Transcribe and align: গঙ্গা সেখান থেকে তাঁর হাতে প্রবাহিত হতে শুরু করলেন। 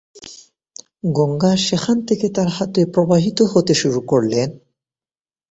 গঙ্গা 1.11 1.51
সেখান 1.67 1.97
থেকে 2.01 2.27
তাঁর 2.29 2.49
হাতে 2.49 2.81
প্রবাহিত 2.85 3.39
হতে 3.53 3.73
শুরু 3.73 3.99
করলেন। 4.01 4.49